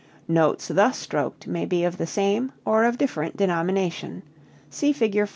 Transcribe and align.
Notes 0.27 0.67
thus 0.69 0.97
stroked 0.97 1.45
may 1.45 1.63
be 1.63 1.83
of 1.83 1.97
the 1.99 2.07
same 2.07 2.51
or 2.65 2.85
of 2.85 2.97
different 2.97 3.37
denomination. 3.37 4.23
See 4.71 4.93
Fig. 4.93 5.27